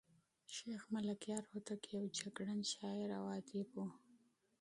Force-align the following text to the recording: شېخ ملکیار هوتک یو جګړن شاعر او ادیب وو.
شېخ 0.53 0.81
ملکیار 0.93 1.43
هوتک 1.51 1.81
یو 1.95 2.03
جګړن 2.17 2.59
شاعر 2.73 3.09
او 3.17 3.23
ادیب 3.37 3.67
وو. 3.75 3.87